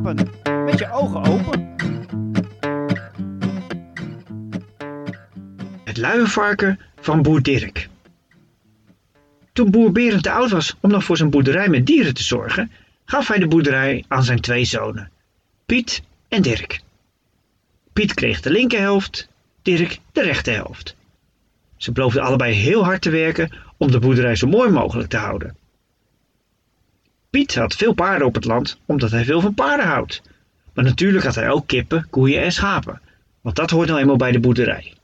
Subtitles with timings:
[0.00, 1.74] met je ogen open.
[5.84, 7.88] Het luienvarken van boer Dirk.
[9.52, 12.70] Toen boer Berend te oud was om nog voor zijn boerderij met dieren te zorgen,
[13.04, 15.10] gaf hij de boerderij aan zijn twee zonen,
[15.66, 16.80] Piet en Dirk.
[17.92, 19.28] Piet kreeg de linkerhelft,
[19.62, 20.96] Dirk de rechterhelft.
[21.76, 25.56] Ze beloofden allebei heel hard te werken om de boerderij zo mooi mogelijk te houden.
[27.32, 30.22] Piet had veel paarden op het land, omdat hij veel van paarden houdt.
[30.74, 33.00] Maar natuurlijk had hij ook kippen, koeien en schapen,
[33.40, 34.94] want dat hoort nou eenmaal bij de boerderij.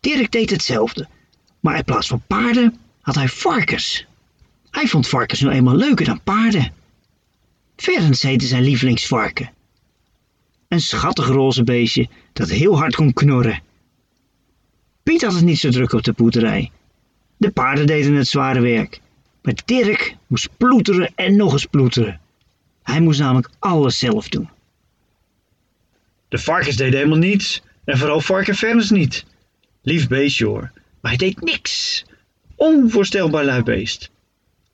[0.00, 1.08] Dirk deed hetzelfde,
[1.60, 4.06] maar in plaats van paarden had hij varkens.
[4.70, 6.72] Hij vond varkens nu eenmaal leuker dan paarden.
[7.76, 9.50] Ferens heette zijn lievelingsvarken.
[10.68, 13.62] Een schattig roze beestje dat heel hard kon knorren.
[15.02, 16.70] Piet had het niet zo druk op de boerderij.
[17.36, 19.00] De paarden deden het zware werk.
[19.48, 22.20] Maar Dirk moest ploeteren en nog eens ploeteren.
[22.82, 24.48] Hij moest namelijk alles zelf doen.
[26.28, 27.62] De varkens deden helemaal niets.
[27.84, 29.24] En vooral varken Ferns niet.
[29.82, 30.70] Lief beestje hoor.
[31.00, 32.04] Maar hij deed niks.
[32.54, 34.10] Onvoorstelbaar lui beest.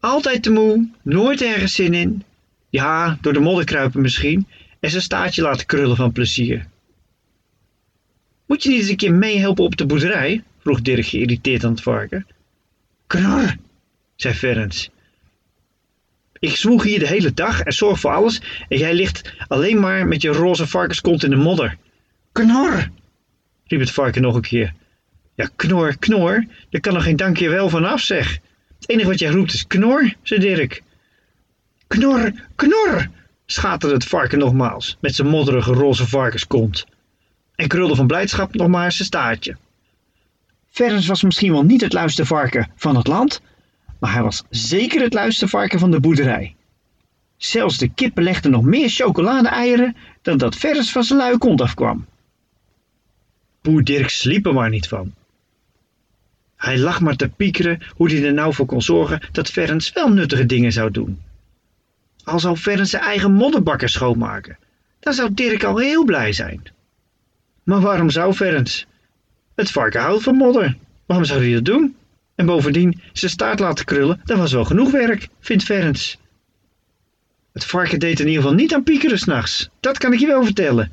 [0.01, 2.23] Altijd te moe, nooit ergens zin in.
[2.71, 4.47] Ja, door de modder kruipen misschien.
[4.81, 6.67] En zijn staartje laten krullen van plezier.
[8.47, 10.43] Moet je niet eens een keer meehelpen op de boerderij?
[10.59, 12.27] vroeg Dirk geïrriteerd aan het varken.
[13.07, 13.57] Knor,
[14.17, 14.91] zei Ferens.
[16.39, 20.07] Ik zwoeg hier de hele dag en zorg voor alles en jij ligt alleen maar
[20.07, 21.77] met je roze varkenskont in de modder.
[22.33, 22.91] Knor,
[23.67, 24.75] riep het varken nog een keer.
[25.35, 28.39] Ja, knor, knor, daar kan er geen dankjewel van af, zeg.
[28.79, 30.83] Het enige wat jij roept is knor, zei Dirk.
[31.87, 33.09] Knor, knor,
[33.47, 36.87] schaterde het varken nogmaals met zijn modderige roze varkenskont.
[37.55, 39.57] En krulde van blijdschap nog maar zijn staartje.
[40.71, 43.41] Ferens was misschien wel niet het luiste varken van het land,
[44.05, 46.55] maar hij was zeker het luiste varken van de boerderij.
[47.37, 52.07] Zelfs de kippen legden nog meer chocolade-eieren dan dat Ferens van zijn luie kont afkwam.
[53.63, 55.15] Boer Dirk sliep er maar niet van.
[56.57, 60.09] Hij lag maar te piekeren hoe hij er nou voor kon zorgen dat Ferens wel
[60.09, 61.23] nuttige dingen zou doen.
[62.25, 64.59] Al zou Ferens zijn eigen modderbakken schoonmaken,
[65.01, 66.63] dan zou Dirk al heel blij zijn.
[67.63, 68.87] Maar waarom zou Ferens?
[69.55, 70.77] Het varken houdt van modder.
[71.07, 71.97] Waarom zou hij dat doen?
[72.35, 76.19] En bovendien, zijn staart laten krullen, dat was wel genoeg werk, vindt Ferens.
[77.53, 79.69] Het varken deed in ieder geval niet aan piekeren s'nachts.
[79.81, 80.93] Dat kan ik je wel vertellen.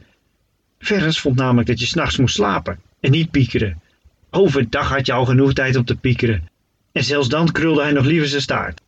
[0.79, 3.81] Ferens vond namelijk dat je s'nachts moest slapen en niet piekeren.
[4.29, 6.49] Overdag had je al genoeg tijd om te piekeren.
[6.91, 8.81] En zelfs dan krulde hij nog liever zijn staart.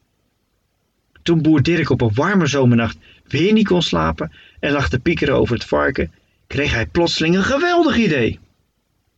[1.22, 2.97] Toen boer Dirk op een warme zomernacht
[3.28, 6.12] weer niet kon slapen en lag te piekeren over het varken,
[6.47, 8.40] kreeg hij plotseling een geweldig idee.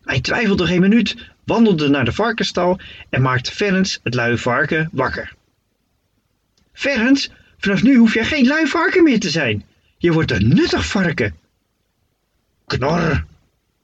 [0.05, 2.79] Hij twijfelde geen minuut, wandelde naar de varkenstal
[3.09, 5.33] en maakte Ferens, het luie varken, wakker.
[6.73, 9.66] Ferens, vanaf nu hoef jij geen lui varken meer te zijn.
[9.97, 11.35] Je wordt een nuttig varken.
[12.66, 13.25] Knor.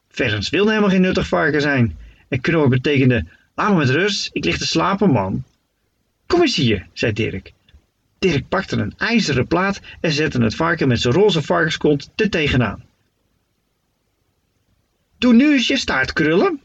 [0.08, 1.96] Ferens wilde helemaal geen nuttig varken zijn.
[2.28, 5.44] En knor betekende, laat me met rust, ik lig te slapen, man.
[6.26, 7.52] Kom eens hier, zei Dirk.
[8.18, 12.82] Dirk pakte een ijzeren plaat en zette het varken met zijn roze varkenskont er tegenaan.
[15.22, 16.60] Doe nu eens je staart krullen.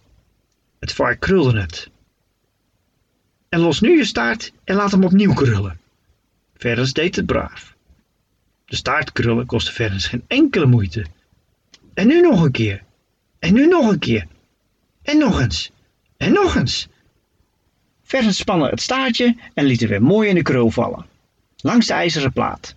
[0.80, 1.90] Het vark krulde het.
[3.50, 5.80] En los nu je staart en laat hem opnieuw krullen.
[6.54, 7.76] Ferens deed het braaf.
[8.66, 11.06] De staart krullen kostte Ferens geen enkele moeite.
[11.94, 12.84] En nu nog een keer.
[13.40, 14.28] En nu nog een keer.
[15.02, 15.72] En nog eens.
[16.18, 16.88] En nog eens.
[18.04, 21.06] Ferens spannen het staartje en liet er weer mooi in de krul vallen.
[21.58, 22.76] Langs de ijzeren plaat.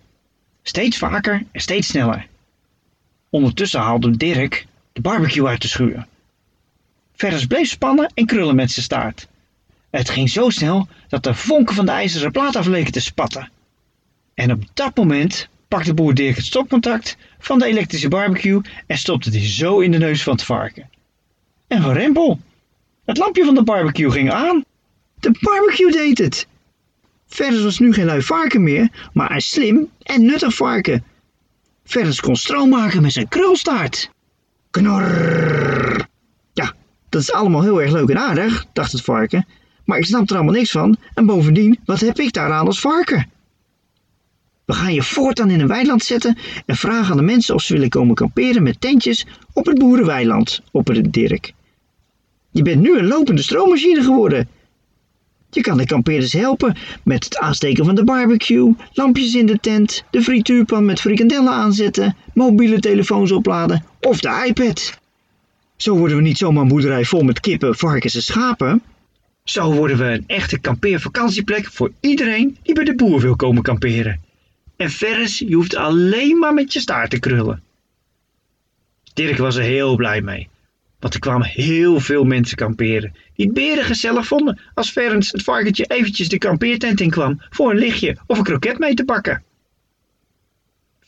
[0.63, 2.27] Steeds vaker en steeds sneller.
[3.29, 6.07] Ondertussen haalde Dirk de barbecue uit de schuur.
[7.15, 9.27] Ferris bleef spannen en krullen met zijn staart.
[9.89, 13.49] Het ging zo snel dat de vonken van de ijzeren plaat af leken te spatten.
[14.33, 19.29] En op dat moment pakte boer Dirk het stopcontact van de elektrische barbecue en stopte
[19.29, 20.89] die zo in de neus van het varken.
[21.67, 22.39] En van rempel.
[23.05, 24.65] Het lampje van de barbecue ging aan.
[25.19, 26.47] De barbecue deed het.
[27.27, 31.03] Ferris was nu geen lui varken meer, maar een slim en nuttig varken.
[31.83, 34.09] Ferris kon stroom maken met zijn krulstaart.
[34.71, 36.07] Knor.
[36.53, 36.73] Ja,
[37.09, 39.45] dat is allemaal heel erg leuk en aardig, dacht het varken.
[39.85, 40.97] Maar ik snap er allemaal niks van.
[41.13, 43.29] En bovendien, wat heb ik daaraan als varken?
[44.65, 47.73] We gaan je voortaan in een weiland zetten en vragen aan de mensen of ze
[47.73, 51.53] willen komen kamperen met tentjes op het boerenweiland, opperde Dirk.
[52.51, 54.47] Je bent nu een lopende stroommachine geworden.
[55.49, 60.03] Je kan de kampeerders helpen met het aansteken van de barbecue, lampjes in de tent,
[60.11, 64.99] de frituurpan met frikandellen aanzetten, mobiele telefoons opladen of de iPad.
[65.75, 68.81] Zo worden we niet zomaar een boerderij vol met kippen, varkens en schapen.
[69.43, 74.19] Zo worden we een echte kampeervakantieplek voor iedereen die bij de boer wil komen kamperen.
[74.75, 77.63] En Ferris, je hoeft alleen maar met je staart te krullen.
[79.13, 80.49] Dirk was er heel blij mee.
[80.99, 83.13] Want er kwamen heel veel mensen kamperen.
[83.35, 87.71] Die het beren gezellig vonden als Ferens het varkentje eventjes de kampeertent in kwam voor
[87.71, 89.43] een lichtje of een kroket mee te pakken.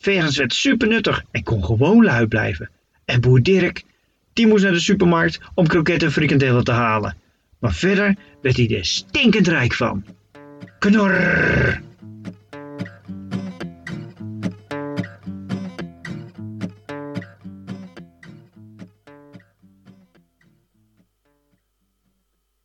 [0.03, 2.69] Ferens werd super nuttig en kon gewoon lui blijven.
[3.05, 3.83] En boer Dirk,
[4.33, 7.17] die moest naar de supermarkt om kroketten en frikandellen te halen.
[7.59, 10.05] Maar verder werd hij er stinkend rijk van.
[10.79, 11.81] Knorr!